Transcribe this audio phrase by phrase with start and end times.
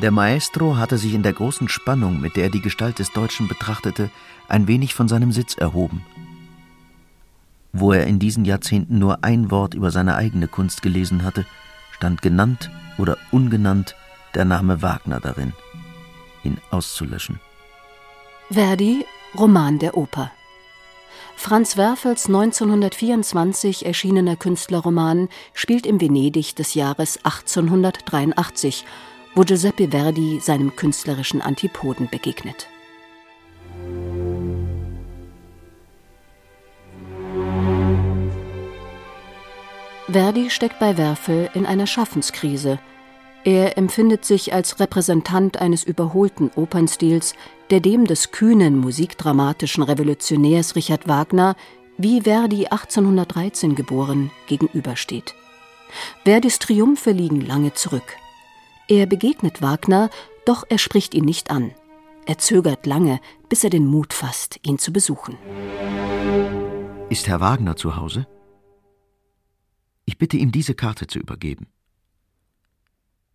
[0.00, 3.48] Der Maestro hatte sich in der großen Spannung, mit der er die Gestalt des Deutschen
[3.48, 4.08] betrachtete,
[4.48, 6.02] ein wenig von seinem Sitz erhoben.
[7.74, 11.44] Wo er in diesen Jahrzehnten nur ein Wort über seine eigene Kunst gelesen hatte,
[11.92, 13.94] stand genannt oder ungenannt
[14.34, 15.52] der Name Wagner darin,
[16.44, 17.38] ihn auszulöschen.
[18.50, 19.04] Verdi,
[19.36, 20.32] Roman der Oper.
[21.36, 28.86] Franz Werfels 1924 erschienener Künstlerroman spielt im Venedig des Jahres 1883
[29.34, 32.68] wo Giuseppe Verdi seinem künstlerischen Antipoden begegnet.
[40.08, 42.80] Verdi steckt bei Werfel in einer Schaffenskrise.
[43.44, 47.34] Er empfindet sich als Repräsentant eines überholten Opernstils,
[47.70, 51.54] der dem des kühnen musikdramatischen Revolutionärs Richard Wagner,
[51.96, 55.34] wie Verdi 1813 geboren, gegenübersteht.
[56.24, 58.16] Verdis Triumphe liegen lange zurück.
[58.90, 60.10] Er begegnet Wagner,
[60.44, 61.72] doch er spricht ihn nicht an.
[62.26, 65.38] Er zögert lange, bis er den Mut fasst, ihn zu besuchen.
[67.08, 68.26] Ist Herr Wagner zu Hause?
[70.06, 71.68] Ich bitte ihm, diese Karte zu übergeben.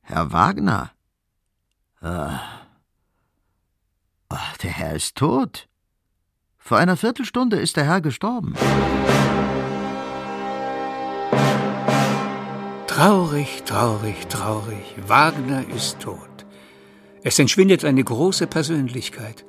[0.01, 0.91] Herr Wagner?
[2.01, 2.41] Ah.
[4.27, 5.69] Ach, der Herr ist tot.
[6.57, 8.55] Vor einer Viertelstunde ist der Herr gestorben.
[12.95, 14.95] Traurig, traurig, traurig.
[15.05, 16.45] Wagner ist tot.
[17.23, 19.43] Es entschwindet eine große Persönlichkeit.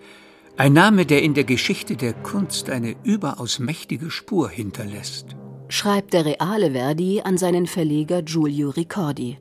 [0.56, 5.36] Ein Name, der in der Geschichte der Kunst eine überaus mächtige Spur hinterlässt.
[5.68, 9.39] Schreibt der reale Verdi an seinen Verleger Giulio Ricordi.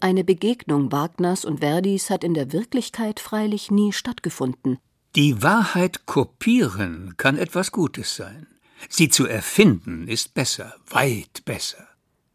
[0.00, 4.76] Eine Begegnung Wagners und Verdis hat in der Wirklichkeit freilich nie stattgefunden.
[5.16, 8.48] Die Wahrheit kopieren kann etwas Gutes sein.
[8.90, 11.89] Sie zu erfinden ist besser, weit besser.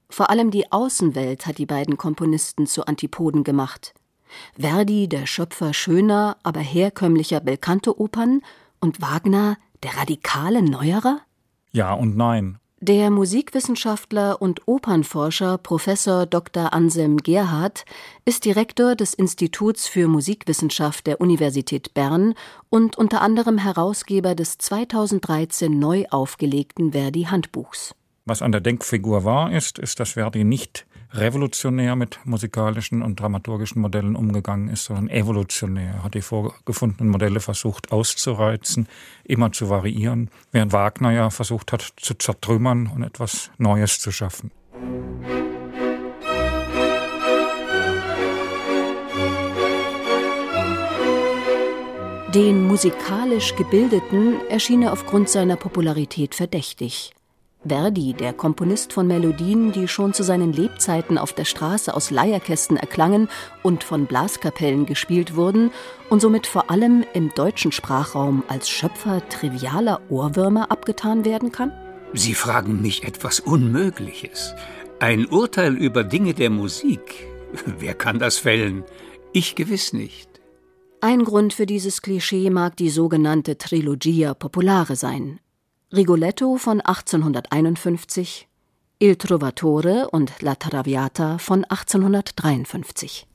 [0.10, 3.94] Vor allem die Außenwelt hat die beiden Komponisten zu Antipoden gemacht.
[4.60, 8.42] Verdi, der Schöpfer schöner, aber herkömmlicher Belcanto-Opern,
[8.80, 11.22] und Wagner, der radikale Neuerer?
[11.72, 12.60] Ja und nein.
[12.82, 16.72] Der Musikwissenschaftler und Opernforscher Professor Dr.
[16.74, 17.86] Anselm Gerhardt
[18.26, 22.36] ist Direktor des Instituts für Musikwissenschaft der Universität Bern
[22.70, 27.96] und unter anderem Herausgeber des 2013 neu aufgelegten Verdi-Handbuchs.
[28.28, 33.80] Was an der Denkfigur wahr ist, ist, dass Verdi nicht revolutionär mit musikalischen und dramaturgischen
[33.84, 35.94] Modellen umgegangen ist, sondern evolutionär.
[35.94, 38.88] Er hat die vorgefundenen Modelle versucht auszureizen,
[39.26, 44.50] immer zu variieren, während Wagner ja versucht hat zu zertrümmern und etwas Neues zu schaffen.
[52.34, 57.14] Den musikalisch Gebildeten erschien er aufgrund seiner Popularität verdächtig.
[57.68, 62.78] Verdi, der Komponist von Melodien, die schon zu seinen Lebzeiten auf der Straße aus Leierkästen
[62.78, 63.28] erklangen
[63.64, 65.72] und von Blaskapellen gespielt wurden
[66.10, 71.72] und somit vor allem im deutschen Sprachraum als Schöpfer trivialer Ohrwürmer abgetan werden kann?
[72.14, 74.54] Sie fragen mich etwas Unmögliches.
[75.00, 77.28] Ein Urteil über Dinge der Musik.
[77.66, 78.84] Wer kann das fällen?
[79.34, 80.30] Ich gewiss nicht.
[81.02, 85.40] Ein Grund für dieses Klischee mag die sogenannte Trilogia Populare sein,
[85.96, 88.50] Rigoletto von 1851,
[89.00, 93.26] Il Trovatore und La Traviata von 1853.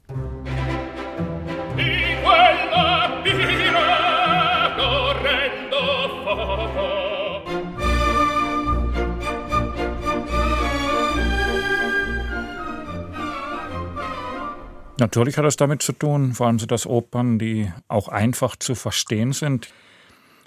[14.98, 18.74] Natürlich hat es damit zu tun, vor allem sind das Opern, die auch einfach zu
[18.74, 19.70] verstehen sind.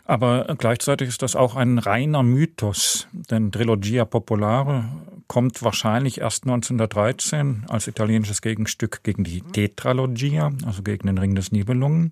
[0.05, 4.85] Aber gleichzeitig ist das auch ein reiner Mythos, denn Trilogia Popolare
[5.27, 11.53] kommt wahrscheinlich erst 1913 als italienisches Gegenstück gegen die Tetralogia, also gegen den Ring des
[11.53, 12.11] Nibelungen.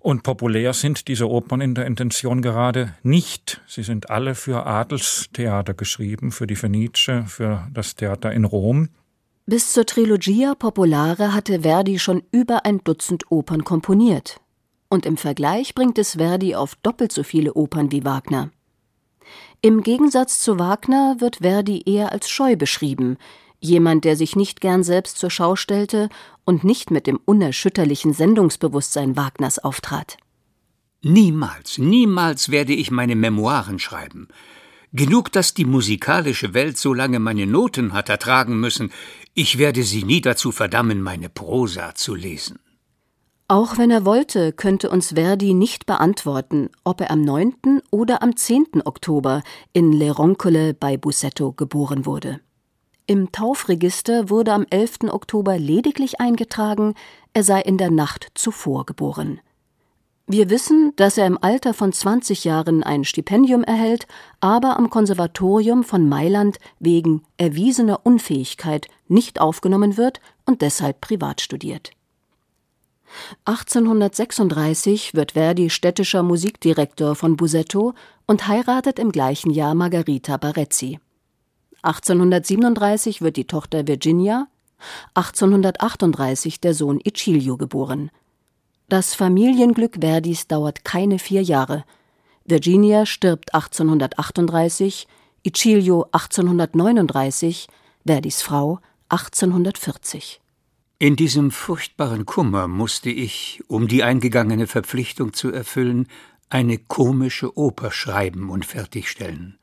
[0.00, 3.60] Und populär sind diese Opern in der Intention gerade nicht.
[3.68, 8.88] Sie sind alle für Adelstheater geschrieben, für die Fenice, für das Theater in Rom.
[9.46, 14.40] Bis zur Trilogia Popolare hatte Verdi schon über ein Dutzend Opern komponiert
[14.90, 18.50] und im Vergleich bringt es Verdi auf doppelt so viele Opern wie Wagner.
[19.62, 23.16] Im Gegensatz zu Wagner wird Verdi eher als scheu beschrieben.
[23.60, 26.08] Jemand, der sich nicht gern selbst zur Schau stellte
[26.44, 30.16] und nicht mit dem unerschütterlichen Sendungsbewusstsein Wagners auftrat.
[31.02, 34.28] Niemals, niemals werde ich meine Memoiren schreiben.
[34.92, 38.90] Genug, dass die musikalische Welt so lange meine Noten hat ertragen müssen.
[39.34, 42.58] Ich werde sie nie dazu verdammen, meine Prosa zu lesen.
[43.50, 47.82] Auch wenn er wollte, könnte uns Verdi nicht beantworten, ob er am 9.
[47.90, 48.82] oder am 10.
[48.84, 49.42] Oktober
[49.72, 52.38] in Le Roncole bei Bussetto geboren wurde.
[53.08, 55.10] Im Taufregister wurde am 11.
[55.10, 56.94] Oktober lediglich eingetragen,
[57.32, 59.40] er sei in der Nacht zuvor geboren.
[60.28, 64.06] Wir wissen, dass er im Alter von 20 Jahren ein Stipendium erhält,
[64.38, 71.90] aber am Konservatorium von Mailand wegen erwiesener Unfähigkeit nicht aufgenommen wird und deshalb privat studiert.
[73.44, 77.94] 1836 wird Verdi städtischer Musikdirektor von Busetto
[78.26, 81.00] und heiratet im gleichen Jahr Margherita Barezzi.
[81.82, 84.48] 1837 wird die Tochter Virginia,
[85.14, 88.10] 1838 der Sohn Icilio geboren.
[88.88, 91.84] Das Familienglück Verdis dauert keine vier Jahre.
[92.44, 95.06] Virginia stirbt 1838,
[95.42, 97.68] Icilio 1839,
[98.04, 100.40] Verdis Frau 1840.
[101.02, 106.06] In diesem furchtbaren Kummer musste ich, um die eingegangene Verpflichtung zu erfüllen,
[106.50, 109.58] eine komische Oper schreiben und fertigstellen.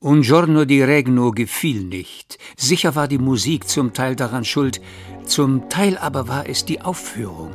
[0.00, 2.38] Un giorno di Regno gefiel nicht.
[2.56, 4.80] Sicher war die Musik zum Teil daran schuld,
[5.24, 7.50] zum Teil aber war es die Aufführung.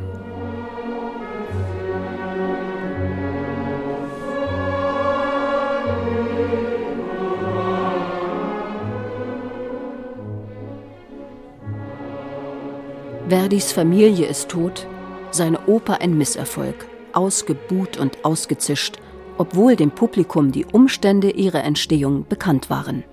[13.29, 14.87] Verdis Familie ist tot,
[15.31, 18.97] seine Oper ein Misserfolg, ausgebuht und ausgezischt,
[19.37, 23.03] obwohl dem Publikum die Umstände ihrer Entstehung bekannt waren.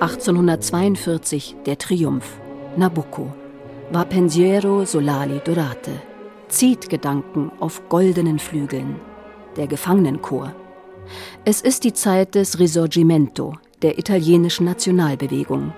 [0.00, 2.38] (1842) Der Triumph.
[2.76, 3.32] Nabucco.
[3.90, 5.92] War Pensiero Solali Dorate.
[6.48, 9.00] Zieht Gedanken auf goldenen Flügeln
[9.56, 10.54] der Gefangenenchor.
[11.44, 15.72] Es ist die Zeit des Risorgimento, der italienischen Nationalbewegung.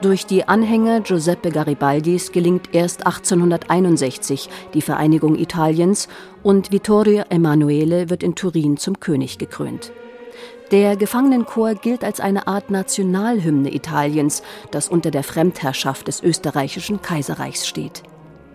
[0.00, 6.08] Durch die Anhänger Giuseppe Garibaldis gelingt erst 1861 die Vereinigung Italiens
[6.42, 9.92] und Vittorio Emanuele wird in Turin zum König gekrönt.
[10.70, 17.66] Der Gefangenenchor gilt als eine Art Nationalhymne Italiens, das unter der Fremdherrschaft des österreichischen Kaiserreichs
[17.66, 18.02] steht.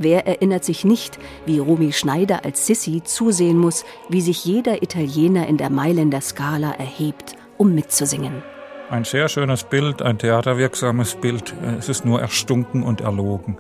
[0.02, 5.46] Wer erinnert sich nicht, wie Romy Schneider als Sissi zusehen muss, wie sich jeder Italiener
[5.48, 8.42] in der Mailänder Skala erhebt, um mitzusingen?
[8.90, 11.54] Ein sehr schönes Bild, ein theaterwirksames Bild.
[11.78, 13.58] Es ist nur erstunken und erlogen.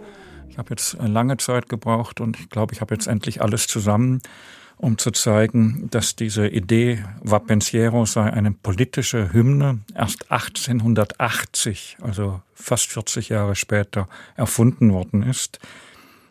[0.49, 4.21] Ich habe jetzt lange Zeit gebraucht und ich glaube, ich habe jetzt endlich alles zusammen,
[4.77, 12.89] um zu zeigen, dass diese Idee Vapensiero sei eine politische Hymne erst 1880, also fast
[12.93, 14.07] 40 Jahre später,
[14.37, 15.59] erfunden worden ist.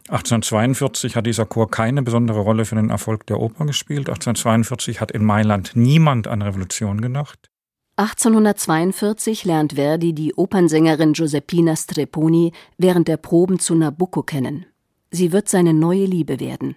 [0.09, 4.09] 1842 hat dieser Chor keine besondere Rolle für den Erfolg der Oper gespielt.
[4.09, 7.51] 1842 hat in Mailand niemand an Revolution gedacht.
[7.97, 14.67] 1842 lernt Verdi die Opernsängerin Giuseppina Streponi während der Proben zu Nabucco kennen.
[15.11, 16.77] Sie wird seine neue Liebe werden.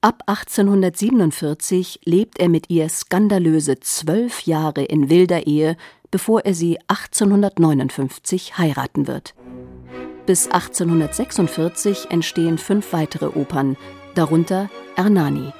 [0.00, 5.76] Ab 1847 lebt er mit ihr skandalöse zwölf Jahre in wilder Ehe,
[6.10, 9.34] bevor er sie 1859 heiraten wird.
[10.26, 13.76] Bis 1846 entstehen fünf weitere Opern,
[14.14, 15.52] darunter Ernani.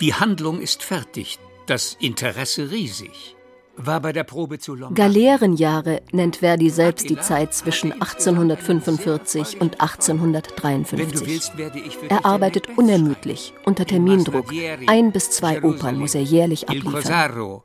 [0.00, 3.36] Die Handlung ist fertig, das Interesse riesig.
[3.76, 4.96] War bei der Probe zu Lombard.
[4.96, 11.50] Galeerenjahre nennt Verdi selbst die Zeit zwischen 1845 und 1853.
[12.08, 14.52] Er arbeitet unermüdlich, unter Termindruck.
[14.86, 17.62] Ein bis zwei Opern muss er jährlich abliefern.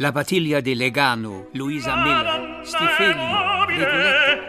[0.00, 3.20] La Battiglia di Legano, Luisa Miller, Stifeli,
[3.68, 4.40] Rigoletto.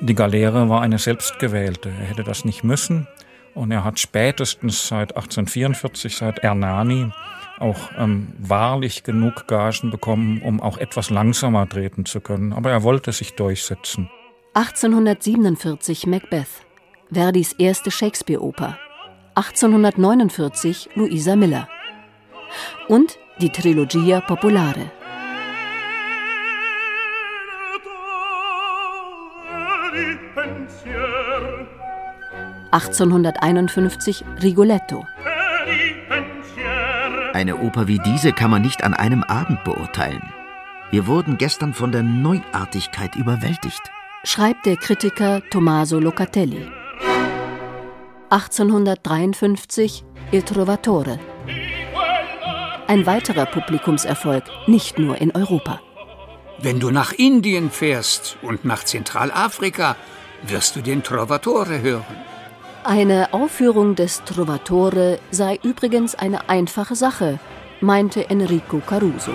[0.00, 1.90] Die Galeere war eine selbstgewählte.
[1.90, 3.08] Er hätte das nicht müssen.
[3.52, 7.10] Und er hat spätestens seit 1844, seit Ernani,
[7.58, 12.54] auch ähm, wahrlich genug Gagen bekommen, um auch etwas langsamer treten zu können.
[12.54, 14.08] Aber er wollte sich durchsetzen.
[14.54, 16.64] 1847 Macbeth,
[17.12, 18.78] Verdis erste Shakespeare-Oper.
[19.34, 21.68] 1849 Luisa Miller.
[22.88, 24.90] Und die Trilogia Popolare.
[32.70, 35.04] (1851) Rigoletto.
[37.34, 40.22] Eine Oper wie diese kann man nicht an einem Abend beurteilen.
[40.90, 43.82] Wir wurden gestern von der Neuartigkeit überwältigt.
[44.24, 46.68] schreibt der Kritiker Tommaso Locatelli.
[48.30, 51.18] 1853 Il Trovatore.
[52.86, 55.80] Ein weiterer Publikumserfolg, nicht nur in Europa.
[56.58, 59.96] Wenn du nach Indien fährst und nach Zentralafrika,
[60.42, 62.16] wirst du den Trovatore hören.
[62.84, 67.38] Eine Aufführung des Trovatore sei übrigens eine einfache Sache,
[67.80, 69.32] meinte Enrico Caruso.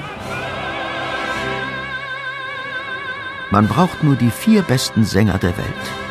[3.49, 6.06] Man braucht nur die vier besten Sänger der Welt.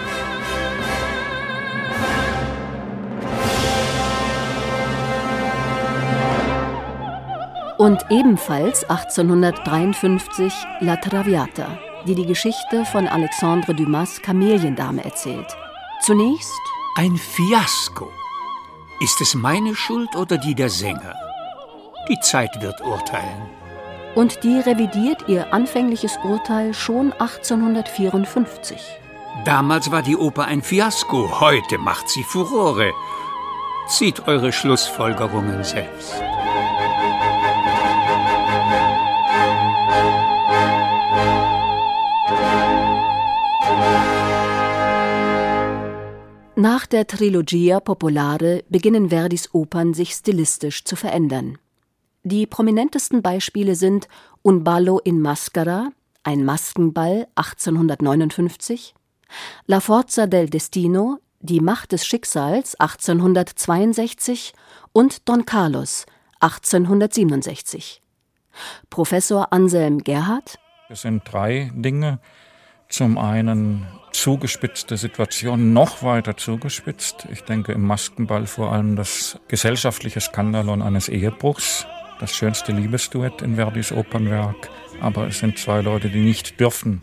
[7.87, 15.47] Und ebenfalls 1853 La Traviata, die die Geschichte von Alexandre Dumas Kameliendame erzählt.
[16.03, 16.59] Zunächst
[16.97, 18.11] ein Fiasko.
[18.99, 21.15] Ist es meine Schuld oder die der Sänger?
[22.09, 23.49] Die Zeit wird urteilen.
[24.17, 28.81] Und die revidiert ihr anfängliches Urteil schon 1854.
[29.45, 32.93] Damals war die Oper ein Fiasko, heute macht sie Furore.
[33.87, 36.21] Zieht eure Schlussfolgerungen selbst.
[46.69, 51.59] Nach der Trilogia Popolare beginnen Verdis Opern sich stilistisch zu verändern.
[52.25, 54.09] Die prominentesten Beispiele sind
[54.43, 55.91] Un ballo in maschera,
[56.25, 58.97] ein Maskenball 1859,
[59.67, 64.53] La forza del destino, die Macht des Schicksals 1862
[64.93, 66.05] und Don Carlos
[66.41, 68.03] 1867.
[68.91, 70.59] Professor Anselm Gerhardt
[70.89, 72.19] Es sind drei Dinge.
[72.89, 77.27] Zum einen zugespitzte Situation noch weiter zugespitzt.
[77.31, 81.87] Ich denke im Maskenball vor allem das gesellschaftliche Skandalon eines Ehebruchs,
[82.21, 84.71] das schönste Liebesduett in Verdis Opernwerk.
[85.01, 87.03] Aber es sind zwei Leute, die nicht dürfen.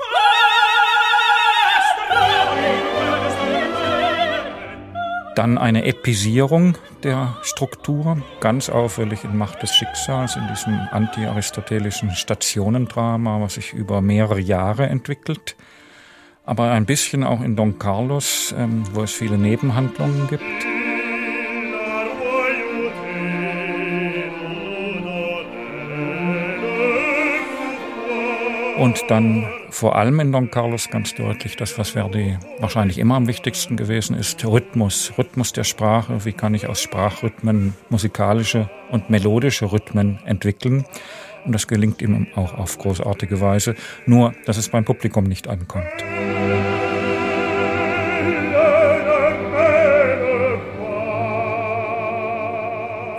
[5.36, 13.42] Dann eine Episierung der Struktur, ganz auffällig in Macht des Schicksals, in diesem anti-aristotelischen Stationendrama,
[13.42, 15.56] was sich über mehrere Jahre entwickelt
[16.46, 20.44] aber ein bisschen auch in Don Carlos, ähm, wo es viele Nebenhandlungen gibt.
[28.84, 33.28] Und dann vor allem in Don Carlos ganz deutlich das, was Verdi wahrscheinlich immer am
[33.28, 36.25] wichtigsten gewesen ist, Rhythmus, Rhythmus der Sprache.
[36.25, 40.84] Wie kann ich aus Sprachrhythmen musikalische und melodische Rhythmen entwickeln?
[41.46, 43.75] Und das gelingt ihm auch auf großartige Weise,
[44.06, 45.88] nur dass es beim Publikum nicht ankommt.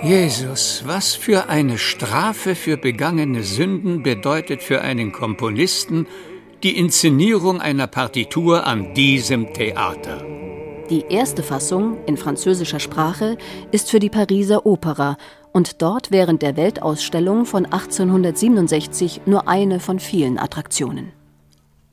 [0.04, 6.06] Jesus, was für eine Strafe für begangene Sünden bedeutet für einen Komponisten
[6.62, 10.22] die Inszenierung einer Partitur an diesem Theater.
[10.90, 13.38] Die erste Fassung in französischer Sprache
[13.72, 15.16] ist für die Pariser Opera
[15.54, 21.12] und dort während der Weltausstellung von 1867 nur eine von vielen Attraktionen.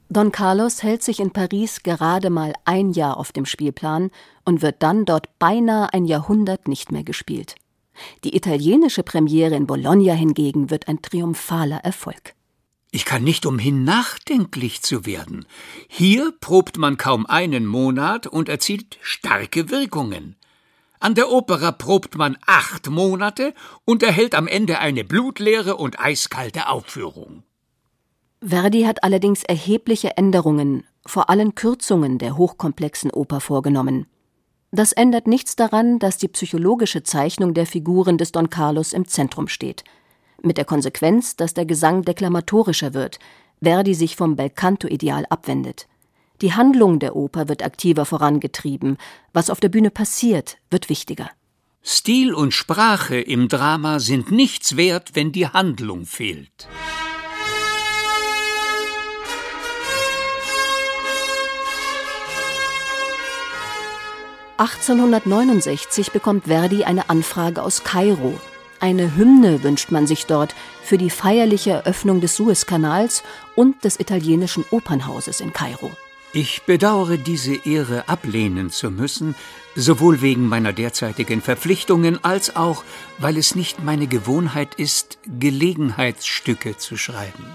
[0.10, 4.12] Don Carlos hält sich in Paris gerade mal ein Jahr auf dem Spielplan
[4.44, 7.56] und wird dann dort beinahe ein Jahrhundert nicht mehr gespielt.
[8.24, 12.34] Die italienische Premiere in Bologna hingegen wird ein triumphaler Erfolg.
[12.92, 15.46] Ich kann nicht umhin, nachdenklich zu werden.
[15.88, 20.36] Hier probt man kaum einen Monat und erzielt starke Wirkungen.
[21.00, 23.54] An der Opera probt man acht Monate
[23.86, 27.44] und erhält am Ende eine blutleere und eiskalte Aufführung.
[28.44, 34.06] Verdi hat allerdings erhebliche Änderungen, vor allem Kürzungen der hochkomplexen Oper vorgenommen.
[34.72, 39.50] Das ändert nichts daran, dass die psychologische Zeichnung der Figuren des Don Carlos im Zentrum
[39.50, 39.84] steht.
[40.42, 43.20] Mit der Konsequenz, dass der Gesang deklamatorischer wird,
[43.62, 45.88] Verdi sich vom Belcanto-Ideal abwendet.
[46.42, 48.98] Die Handlung der Oper wird aktiver vorangetrieben.
[49.34, 51.30] Was auf der Bühne passiert, wird wichtiger.
[51.84, 56.68] Stil und Sprache im Drama sind nichts wert, wenn die Handlung fehlt.
[64.62, 68.40] 1869 bekommt Verdi eine Anfrage aus Kairo.
[68.80, 70.54] Eine Hymne wünscht man sich dort
[70.84, 73.24] für die feierliche Eröffnung des Suezkanals
[73.56, 75.90] und des italienischen Opernhauses in Kairo.
[76.32, 79.34] Ich bedauere, diese Ehre ablehnen zu müssen,
[79.76, 82.84] sowohl wegen meiner derzeitigen Verpflichtungen als auch,
[83.18, 87.48] weil es nicht meine Gewohnheit ist, Gelegenheitsstücke zu schreiben.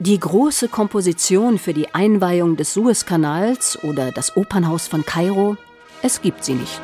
[0.00, 5.56] Die große Komposition für die Einweihung des Suezkanals oder das Opernhaus von Kairo
[6.02, 6.80] es gibt sie nicht.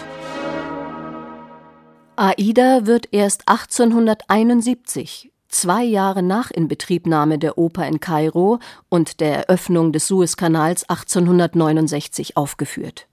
[2.16, 8.58] Aida wird erst 1871, zwei Jahre nach Inbetriebnahme der Oper in Kairo
[8.88, 13.06] und der Eröffnung des Suezkanals 1869 aufgeführt.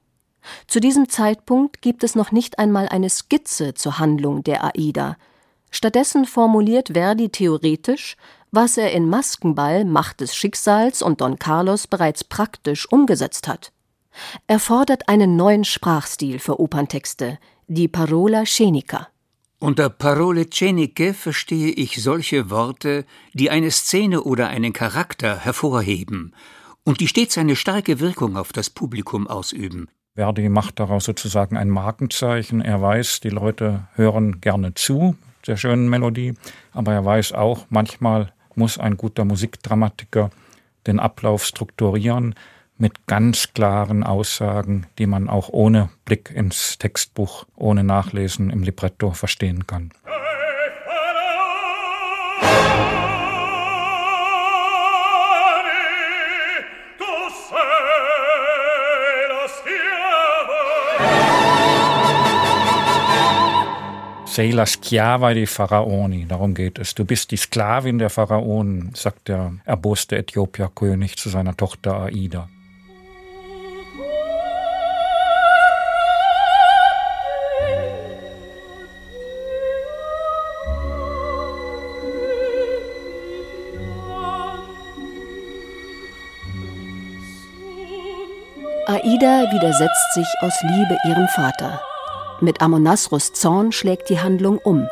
[0.67, 5.17] Zu diesem Zeitpunkt gibt es noch nicht einmal eine Skizze zur Handlung der Aida.
[5.71, 8.15] Stattdessen formuliert Verdi theoretisch,
[8.51, 13.71] was er in Maskenball, Macht des Schicksals und Don Carlos bereits praktisch umgesetzt hat.
[14.47, 19.07] Er fordert einen neuen Sprachstil für Operntexte, die Parola Scenica.
[19.59, 26.35] Unter Parole Sceniche verstehe ich solche Worte, die eine Szene oder einen Charakter hervorheben
[26.83, 29.87] und die stets eine starke Wirkung auf das Publikum ausüben.
[30.15, 32.61] Verdi macht daraus sozusagen ein Markenzeichen.
[32.61, 35.15] Er weiß, die Leute hören gerne zu
[35.47, 36.33] der schönen Melodie,
[36.71, 40.29] aber er weiß auch, manchmal muss ein guter Musikdramatiker
[40.87, 42.35] den Ablauf strukturieren
[42.77, 49.11] mit ganz klaren Aussagen, die man auch ohne Blick ins Textbuch, ohne Nachlesen im Libretto
[49.11, 49.91] verstehen kann.
[64.33, 66.95] Sei la schiava dei Pharaoni, darum geht es.
[66.95, 72.49] Du bist die Sklavin der Pharaonen, sagt der erboste Äthiopierkönig zu seiner Tochter Aida.
[88.85, 91.81] Aida widersetzt sich aus Liebe ihrem Vater.
[92.41, 94.89] Mit Amonasros Zorn schlägt die Handlung um.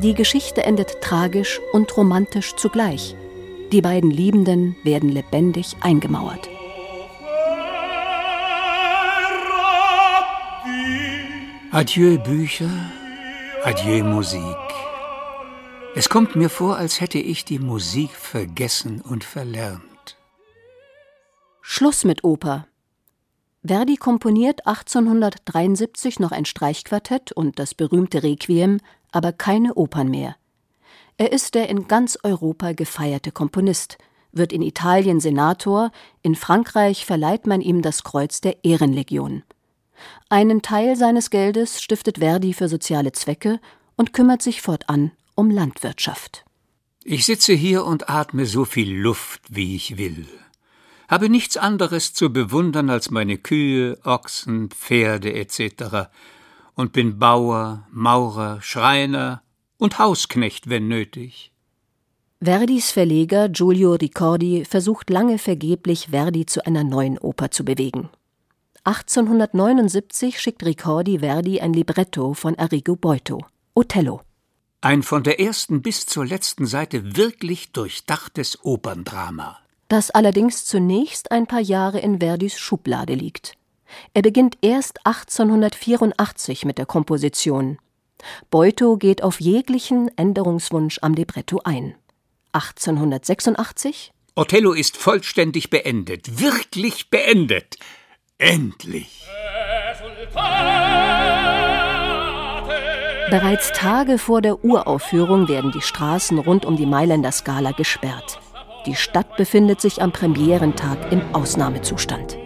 [0.00, 3.16] Die Geschichte endet tragisch und romantisch zugleich.
[3.72, 6.46] Die beiden Liebenden werden lebendig eingemauert.
[11.70, 12.70] Adieu Bücher,
[13.64, 14.42] adieu Musik.
[15.94, 20.18] Es kommt mir vor, als hätte ich die Musik vergessen und verlernt.
[21.62, 22.66] Schluss mit Oper.
[23.64, 28.80] Verdi komponiert 1873 noch ein Streichquartett und das berühmte Requiem,
[29.12, 30.34] aber keine Opern mehr.
[31.16, 33.98] Er ist der in ganz Europa gefeierte Komponist,
[34.32, 39.44] wird in Italien Senator, in Frankreich verleiht man ihm das Kreuz der Ehrenlegion.
[40.28, 43.60] Einen Teil seines Geldes stiftet Verdi für soziale Zwecke
[43.94, 46.44] und kümmert sich fortan um Landwirtschaft.
[47.04, 50.26] Ich sitze hier und atme so viel Luft, wie ich will
[51.12, 56.08] habe nichts anderes zu bewundern als meine Kühe, Ochsen, Pferde etc.
[56.74, 59.42] und bin Bauer, Maurer, Schreiner
[59.76, 61.52] und Hausknecht, wenn nötig.
[62.40, 68.08] Verdis Verleger Giulio Ricordi versucht lange vergeblich, Verdi zu einer neuen Oper zu bewegen.
[68.84, 73.44] 1879 schickt Ricordi Verdi ein Libretto von Arrigo Boito,
[73.74, 74.22] Othello.
[74.80, 79.58] Ein von der ersten bis zur letzten Seite wirklich durchdachtes Operndrama
[79.92, 83.54] das allerdings zunächst ein paar Jahre in Verdis Schublade liegt.
[84.14, 87.78] Er beginnt erst 1884 mit der Komposition.
[88.50, 91.94] Beuto geht auf jeglichen Änderungswunsch am Libretto ein.
[92.52, 97.76] 1886 Othello ist vollständig beendet, wirklich beendet.
[98.38, 99.26] Endlich.
[103.30, 108.41] Bereits Tage vor der Uraufführung werden die Straßen rund um die Mailänder Skala gesperrt.
[108.86, 112.41] Die Stadt befindet sich am Premierentag im Ausnahmezustand.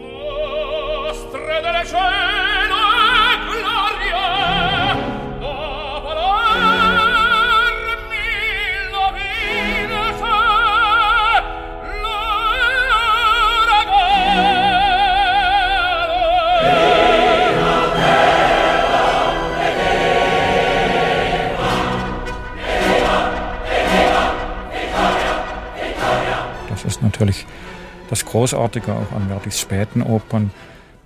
[28.37, 30.51] Großartige auch an Verdis späten Opern,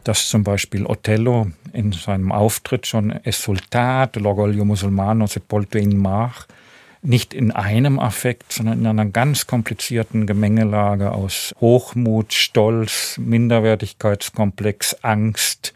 [0.03, 6.33] dass zum Beispiel Othello in seinem Auftritt schon Esultat, L'orgoglio musulmano sepolto in mar,
[7.03, 15.73] nicht in einem Affekt, sondern in einer ganz komplizierten Gemengelage aus Hochmut, Stolz, Minderwertigkeitskomplex, Angst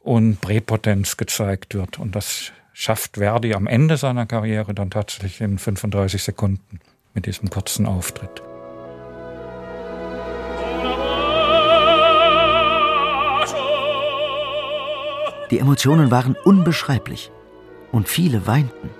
[0.00, 1.98] und Präpotenz gezeigt wird.
[1.98, 6.80] Und das schafft Verdi am Ende seiner Karriere dann tatsächlich in 35 Sekunden
[7.14, 8.42] mit diesem kurzen Auftritt.
[15.54, 17.30] Die Emotionen waren unbeschreiblich
[17.92, 18.90] und viele weinten.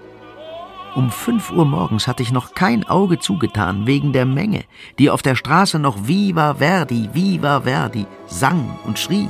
[0.95, 4.63] Um fünf Uhr morgens hatte ich noch kein Auge zugetan wegen der Menge,
[5.01, 9.29] die auf der Straße noch Viva Verdi, Viva Verdi sang und schrie.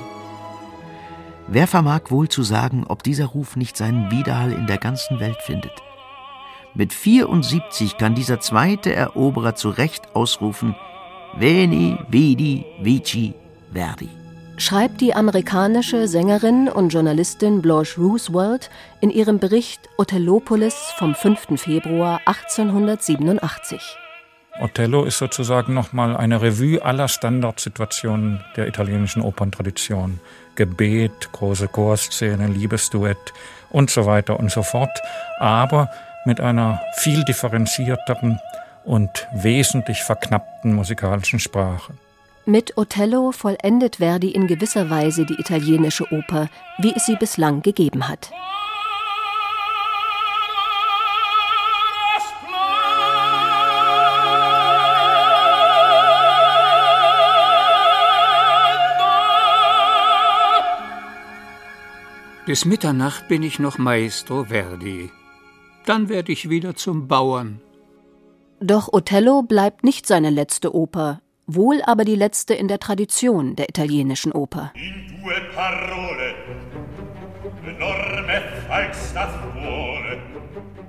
[1.49, 5.41] Wer vermag wohl zu sagen, ob dieser Ruf nicht seinen Widerhall in der ganzen Welt
[5.41, 5.83] findet?
[6.75, 10.77] Mit 74 kann dieser zweite Eroberer zu Recht ausrufen:
[11.39, 13.33] Veni, Vidi, Vici,
[13.73, 14.11] Verdi.
[14.57, 21.61] Schreibt die amerikanische Sängerin und Journalistin Blanche Roosevelt in ihrem Bericht Othellopolis vom 5.
[21.61, 23.97] Februar 1887.
[24.61, 30.21] Othello ist sozusagen nochmal eine Revue aller Standardsituationen der italienischen Operntradition.
[30.55, 33.33] Gebet, große Chorszene, Liebesduett
[33.71, 34.97] und so weiter und so fort,
[35.40, 35.90] aber
[36.27, 38.38] mit einer viel differenzierteren
[38.85, 41.95] und wesentlich verknappten musikalischen Sprache.
[42.46, 48.07] Mit Othello vollendet Verdi in gewisser Weise die italienische Oper, wie es sie bislang gegeben
[48.07, 48.30] hat.
[62.44, 65.11] Bis Mitternacht bin ich noch Maestro Verdi.
[65.87, 67.62] Dann werde ich wieder zum Bauern.
[68.61, 73.68] Doch Othello bleibt nicht seine letzte Oper, wohl aber die letzte in der Tradition der
[73.68, 74.72] italienischen Oper.
[74.74, 76.35] In due parole,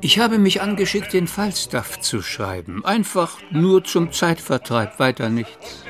[0.01, 2.85] ich habe mich angeschickt, den Falstaff zu schreiben.
[2.85, 5.83] Einfach nur zum Zeitvertreib, weiter nichts.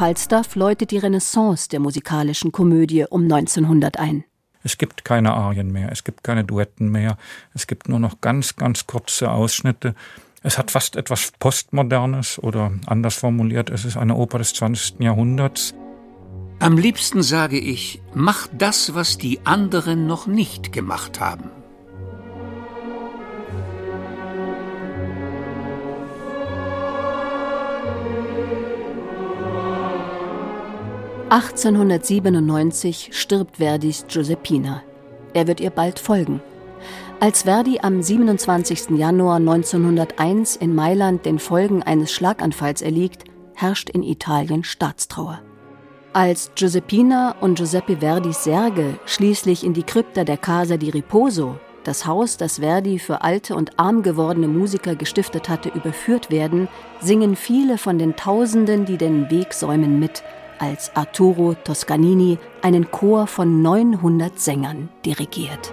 [0.00, 4.24] Falstaff läutet die Renaissance der musikalischen Komödie um 1900 ein.
[4.62, 7.18] Es gibt keine Arien mehr, es gibt keine Duetten mehr,
[7.52, 9.94] es gibt nur noch ganz, ganz kurze Ausschnitte.
[10.42, 15.00] Es hat fast etwas Postmodernes oder anders formuliert, es ist eine Oper des 20.
[15.00, 15.74] Jahrhunderts.
[16.60, 21.50] Am liebsten sage ich, mach das, was die anderen noch nicht gemacht haben.
[31.30, 34.82] 1897 stirbt Verdis Giuseppina.
[35.32, 36.42] Er wird ihr bald folgen.
[37.20, 38.98] Als Verdi am 27.
[38.98, 45.38] Januar 1901 in Mailand den Folgen eines Schlaganfalls erliegt, herrscht in Italien Staatstrauer.
[46.14, 52.06] Als Giuseppina und Giuseppe Verdis Särge schließlich in die Krypta der Casa di Riposo, das
[52.06, 56.66] Haus, das Verdi für alte und arm gewordene Musiker gestiftet hatte, überführt werden,
[57.00, 60.24] singen viele von den Tausenden, die den Weg säumen, mit–
[60.60, 65.72] als Arturo Toscanini einen Chor von 900 Sängern dirigiert.